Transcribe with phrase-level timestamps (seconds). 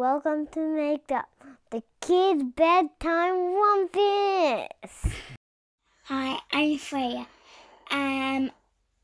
[0.00, 1.28] Welcome to Make Up,
[1.68, 5.12] the kids' bedtime rumpus.
[6.04, 7.26] Hi, I'm Freya.
[7.90, 8.50] Um,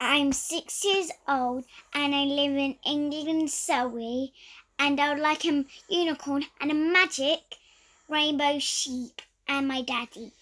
[0.00, 4.32] I'm six years old and I live in England, Surrey.
[4.78, 7.42] And I would like a unicorn and a magic
[8.08, 10.32] rainbow sheep and my daddy.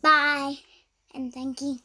[0.00, 0.58] Bye
[1.12, 1.80] and thank you.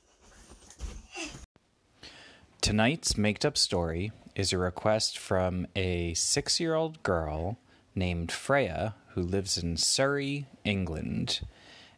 [2.65, 7.59] Tonight's made up story is a request from a six year old girl
[7.93, 11.41] named Freya who lives in Surrey, England.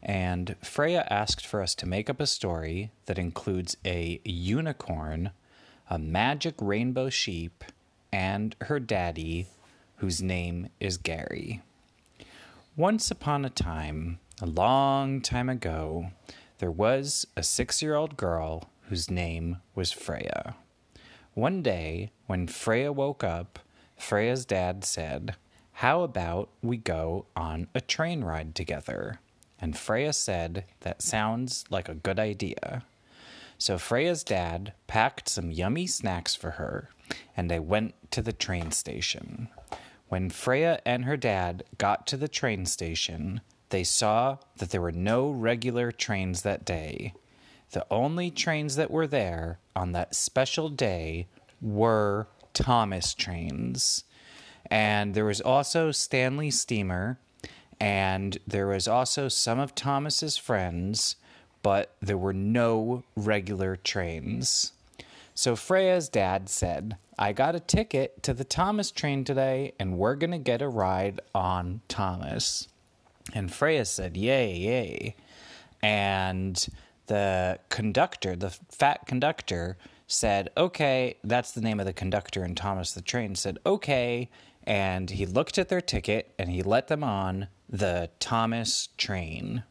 [0.04, 5.32] And Freya asked for us to make up a story that includes a unicorn,
[5.90, 7.64] a magic rainbow sheep,
[8.12, 9.48] and her daddy,
[10.00, 11.62] whose name is Gary.
[12.76, 16.08] Once upon a time, a long time ago,
[16.58, 20.56] there was a six year old girl whose name was Freya.
[21.38, 23.60] One day, when Freya woke up,
[23.96, 25.36] Freya's dad said,
[25.74, 29.20] How about we go on a train ride together?
[29.62, 32.82] And Freya said, That sounds like a good idea.
[33.60, 36.90] So Freya's dad packed some yummy snacks for her,
[37.38, 39.50] and they went to the train station.
[40.08, 44.92] When Freya and her dad got to the train station, they saw that there were
[44.92, 47.14] no regular trains that day.
[47.72, 51.28] The only trains that were there on that special day
[51.62, 54.04] were Thomas trains.
[54.70, 57.20] And there was also Stanley Steamer,
[57.80, 61.16] and there was also some of Thomas's friends,
[61.62, 64.74] but there were no regular trains.
[65.36, 70.16] So Freya's dad said, I got a ticket to the Thomas train today, and we're
[70.16, 72.68] going to get a ride on Thomas.
[73.34, 75.16] And Freya said, Yay, yay.
[75.82, 76.68] And
[77.08, 79.78] the conductor, the fat conductor,
[80.08, 82.44] said, Okay, that's the name of the conductor.
[82.44, 84.30] And Thomas the train said, Okay.
[84.64, 89.64] And he looked at their ticket and he let them on the Thomas train.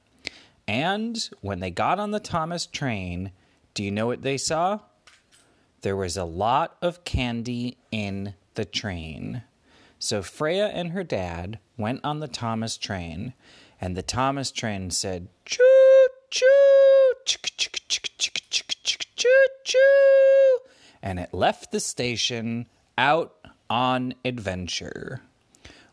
[0.66, 3.32] And when they got on the Thomas train,
[3.74, 4.80] do you know what they saw?
[5.82, 9.42] There was a lot of candy in the train.
[9.98, 13.34] So Freya and her dad went on the Thomas train,
[13.80, 16.95] and the Thomas train said, Choo, choo,
[21.02, 22.66] And it left the station
[22.98, 23.34] out
[23.68, 25.22] on adventure.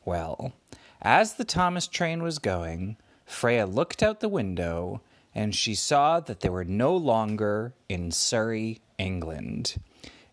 [0.06, 0.54] Well,
[1.02, 5.02] as the Thomas train was going, Freya looked out the window
[5.36, 9.76] and she saw that they were no longer in Surrey, England.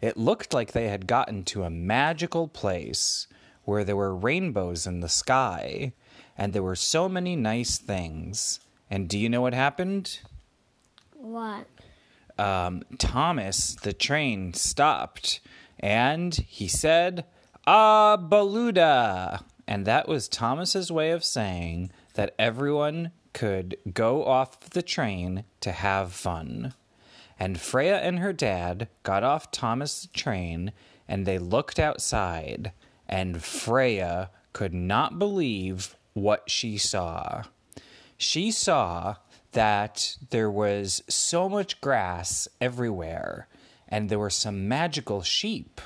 [0.01, 3.27] It looked like they had gotten to a magical place
[3.65, 5.93] where there were rainbows in the sky
[6.37, 8.61] and there were so many nice things.
[8.91, 10.21] And do you know what happened?
[11.21, 11.67] What?
[12.39, 15.41] Um, Thomas, the train, stopped
[15.79, 17.27] and he said,
[17.67, 19.45] Ah, Baluda!
[19.67, 25.73] And that was Thomas's way of saying that everyone could go off the train to
[25.73, 26.73] have fun.
[27.39, 30.73] And Freya and her dad got off Thomas' train
[31.07, 32.73] and they looked outside,
[33.07, 37.43] and Freya could not believe what she saw.
[38.17, 39.17] She saw
[39.53, 43.49] that there was so much grass everywhere,
[43.89, 45.81] and there were some magical sheep.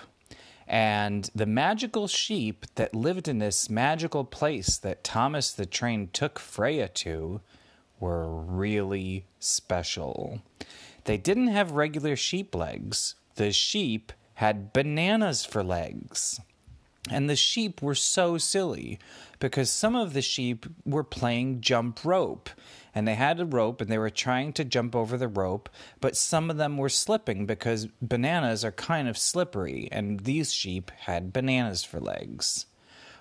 [0.66, 6.38] And the magical sheep that lived in this magical place that Thomas the Train took
[6.38, 7.40] Freya to
[8.00, 10.40] were really special.
[11.04, 16.40] They didn't have regular sheep legs, the sheep had bananas for legs.
[17.10, 18.98] And the sheep were so silly
[19.38, 22.48] because some of the sheep were playing jump rope
[22.94, 25.68] and they had a rope and they were trying to jump over the rope,
[26.00, 30.90] but some of them were slipping because bananas are kind of slippery and these sheep
[31.00, 32.66] had bananas for legs.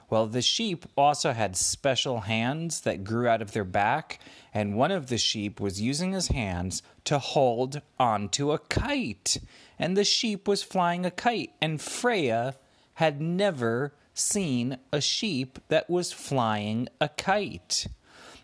[0.09, 4.19] Well, the sheep also had special hands that grew out of their back,
[4.53, 9.39] and one of the sheep was using his hands to hold onto a kite.
[9.79, 12.53] And the sheep was flying a kite, and Freya
[12.95, 17.87] had never seen a sheep that was flying a kite.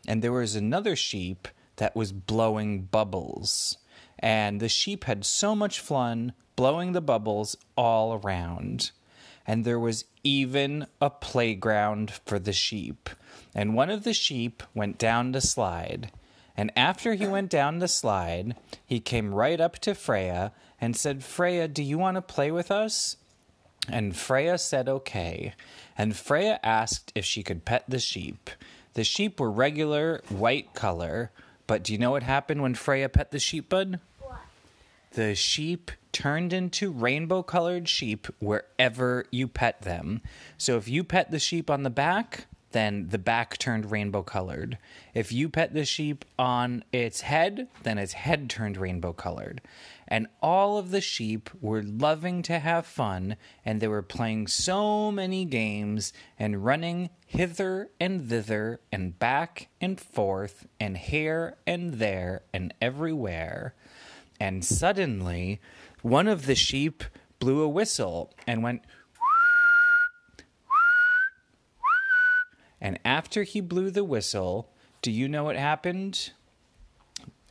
[0.08, 3.78] And there was another sheep that was blowing bubbles.
[4.18, 8.92] And the sheep had so much fun blowing the bubbles all around.
[9.48, 13.10] And there was even a playground for the sheep.
[13.56, 16.12] And one of the sheep went down the slide.
[16.58, 20.52] And after he went down the slide, he came right up to Freya
[20.82, 23.16] and said, Freya, do you want to play with us?
[23.92, 25.54] And Freya said okay.
[25.98, 28.50] And Freya asked if she could pet the sheep.
[28.94, 31.32] The sheep were regular white color,
[31.68, 34.00] but do you know what happened when Freya pet the sheep, bud?
[34.20, 34.40] What?
[35.12, 40.22] The sheep turned into rainbow colored sheep wherever you pet them.
[40.58, 44.78] So if you pet the sheep on the back, then the back turned rainbow colored.
[45.14, 49.62] If you pet the sheep on its head, then its head turned rainbow colored.
[50.08, 53.36] And all of the sheep were loving to have fun,
[53.66, 60.00] and they were playing so many games and running hither and thither and back and
[60.00, 63.74] forth and here and there and everywhere.
[64.40, 65.60] And suddenly,
[66.02, 67.04] one of the sheep
[67.40, 68.84] blew a whistle and went.
[72.82, 74.70] And after he blew the whistle,
[75.02, 76.32] do you know what happened?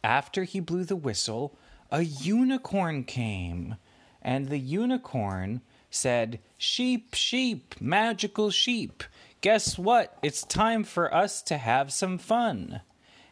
[0.02, 1.56] After he blew the whistle,
[1.90, 3.76] a unicorn came.
[4.22, 9.04] And the unicorn said, Sheep, sheep, magical sheep.
[9.40, 10.18] Guess what?
[10.22, 12.80] It's time for us to have some fun.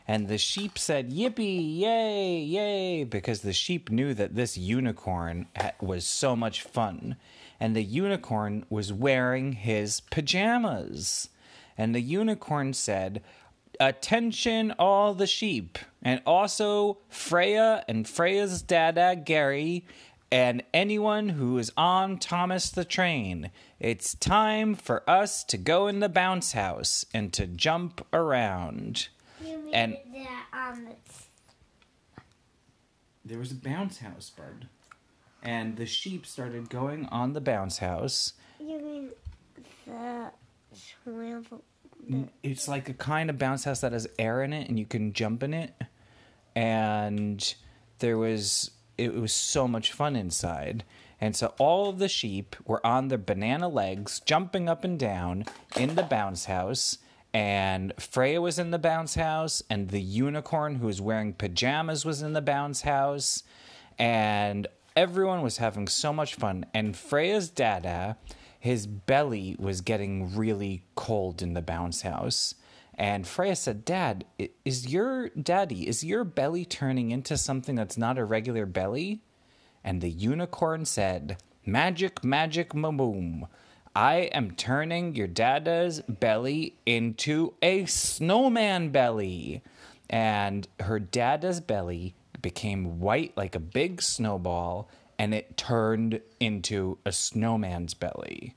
[0.09, 5.49] And the sheep said, Yippee, yay, yay, because the sheep knew that this unicorn
[5.81, 7.17] was so much fun.
[7.59, 11.29] And the unicorn was wearing his pajamas.
[11.77, 13.23] And the unicorn said,
[13.79, 19.85] Attention, all the sheep, and also Freya and Freya's dada, Gary,
[20.33, 23.51] and anyone who is on Thomas the train.
[23.79, 29.09] It's time for us to go in the bounce house and to jump around.
[29.73, 29.99] And
[30.53, 30.89] um,
[33.25, 34.69] there was a bounce house, Bud.
[35.43, 38.33] And the sheep started going on the bounce house.
[38.59, 39.11] you mean
[39.55, 40.31] the
[40.77, 41.65] swivel?
[42.43, 45.13] It's like a kind of bounce house that has air in it and you can
[45.13, 45.75] jump in it.
[46.55, 47.55] And
[47.99, 50.85] there was it was so much fun inside.
[51.21, 55.45] And so all of the sheep were on their banana legs, jumping up and down
[55.77, 56.99] in the bounce house.
[57.33, 62.23] And Freya was in the bounce house, and the unicorn who was wearing pajamas was
[62.23, 63.43] in the bounce house.
[63.99, 66.67] And everyone was having so much fun.
[66.73, 68.17] And Freya's dada,
[68.67, 72.57] his belly was getting really cold in the bounce house.
[72.99, 74.25] And Freya said, Dad,
[74.65, 79.21] is your daddy, is your belly turning into something that's not a regular belly?
[79.85, 83.47] And the unicorn said, Magic, magic, maboom.
[83.95, 89.63] I am turning your dada's belly into a snowman belly.
[90.11, 97.13] And her dada's belly became white like a big snowball and it turned into a
[97.13, 98.55] snowman's belly.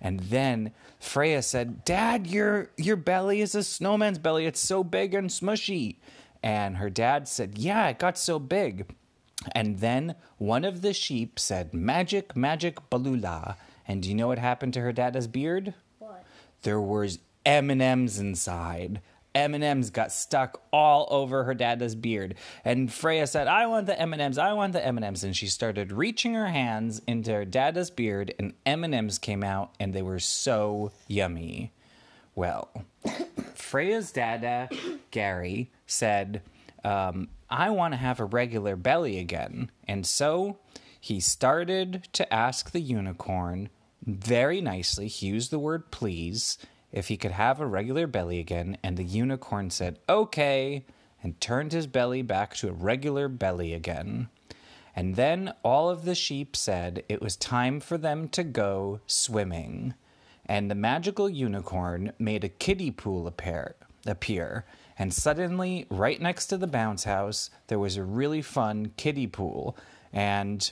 [0.00, 4.46] And then Freya said, "Dad, your your belly is a snowman's belly.
[4.46, 5.96] It's so big and smushy."
[6.42, 8.94] And her dad said, "Yeah, it got so big."
[9.52, 13.56] And then one of the sheep said, "Magic, magic, balula."
[13.86, 15.74] And do you know what happened to her dad's beard?
[15.98, 16.24] What?
[16.62, 19.00] There was M&Ms inside.
[19.38, 22.34] M&Ms got stuck all over her dada's beard.
[22.64, 24.38] And Freya said, "I want the M&Ms.
[24.38, 28.54] I want the M&Ms." And she started reaching her hands into her dada's beard and
[28.66, 31.72] M&Ms came out and they were so yummy.
[32.34, 32.70] Well,
[33.54, 34.68] Freya's dada,
[35.10, 36.42] Gary, said,
[36.84, 39.70] um, I want to have a regular belly again.
[39.86, 40.58] And so
[41.00, 43.70] he started to ask the unicorn
[44.04, 46.58] very nicely, he used the word please,
[46.92, 48.78] if he could have a regular belly again.
[48.82, 50.84] And the unicorn said, okay,
[51.22, 54.28] and turned his belly back to a regular belly again.
[54.94, 59.94] And then all of the sheep said it was time for them to go swimming.
[60.46, 63.76] And the magical unicorn made a kiddie pool appear,
[64.06, 64.64] appear.
[64.98, 69.76] And suddenly, right next to the bounce house, there was a really fun kiddie pool.
[70.12, 70.68] And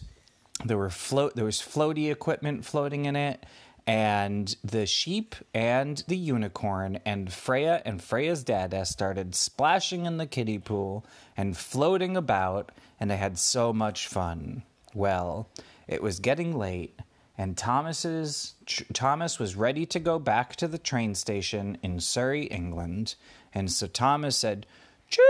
[0.65, 3.45] there were float there was floaty equipment floating in it
[3.87, 10.27] and the sheep and the unicorn and Freya and Freya's dada started splashing in the
[10.27, 11.05] kiddie pool
[11.37, 14.63] and floating about and they had so much fun.
[14.95, 15.49] Well,
[15.87, 16.99] it was getting late
[17.39, 22.45] and Thomas's tr- Thomas was ready to go back to the train station in Surrey,
[22.45, 23.15] England,
[23.55, 24.67] and so Thomas said,
[25.09, 25.23] "Choo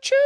[0.00, 0.16] choo!"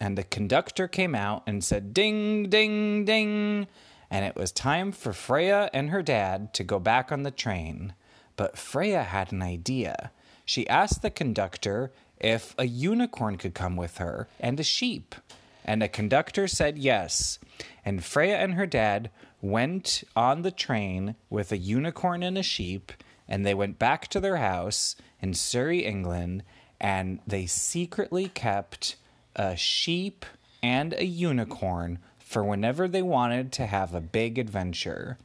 [0.00, 3.66] And the conductor came out and said, "Ding ding ding."
[4.14, 7.94] And it was time for Freya and her dad to go back on the train.
[8.36, 10.12] But Freya had an idea.
[10.44, 11.90] She asked the conductor
[12.20, 15.16] if a unicorn could come with her and a sheep.
[15.64, 17.40] And the conductor said yes.
[17.84, 19.10] And Freya and her dad
[19.42, 22.92] went on the train with a unicorn and a sheep,
[23.26, 26.44] and they went back to their house in Surrey, England,
[26.80, 28.94] and they secretly kept
[29.34, 30.24] a sheep
[30.62, 35.18] and a unicorn for whenever they wanted to have a big adventure.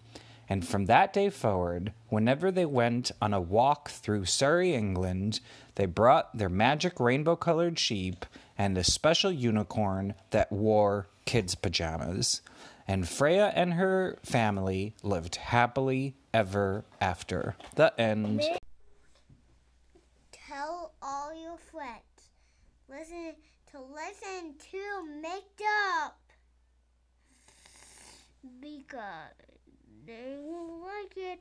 [0.50, 5.39] And from that day forward, whenever they went on a walk through Surrey, England,
[5.75, 8.25] they brought their magic rainbow colored sheep
[8.58, 12.41] and a special unicorn that wore kids' pajamas.
[12.88, 17.56] And Freya and her family lived happily ever after.
[17.75, 18.44] The end.
[20.32, 22.01] Tell all your friends.
[22.89, 23.36] Listen
[23.72, 25.62] to listen to Make
[25.94, 26.20] Up
[28.62, 29.34] because
[30.05, 31.39] they will like it.